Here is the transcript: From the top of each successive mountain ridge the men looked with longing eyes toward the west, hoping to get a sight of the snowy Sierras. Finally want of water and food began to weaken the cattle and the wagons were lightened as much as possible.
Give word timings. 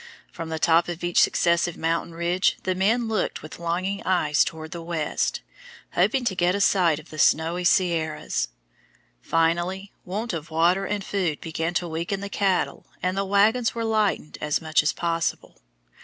From 0.31 0.49
the 0.49 0.57
top 0.57 0.87
of 0.87 1.03
each 1.03 1.19
successive 1.21 1.77
mountain 1.77 2.15
ridge 2.15 2.57
the 2.63 2.73
men 2.73 3.07
looked 3.07 3.43
with 3.43 3.59
longing 3.59 4.01
eyes 4.03 4.43
toward 4.43 4.71
the 4.71 4.81
west, 4.81 5.41
hoping 5.91 6.25
to 6.25 6.33
get 6.33 6.55
a 6.55 6.59
sight 6.59 6.97
of 6.97 7.11
the 7.11 7.19
snowy 7.19 7.63
Sierras. 7.63 8.47
Finally 9.21 9.93
want 10.03 10.33
of 10.33 10.49
water 10.49 10.87
and 10.87 11.03
food 11.03 11.39
began 11.39 11.75
to 11.75 11.87
weaken 11.87 12.19
the 12.19 12.29
cattle 12.29 12.87
and 13.03 13.15
the 13.15 13.23
wagons 13.23 13.75
were 13.75 13.85
lightened 13.85 14.39
as 14.41 14.59
much 14.59 14.81
as 14.81 14.91
possible. 14.91 15.61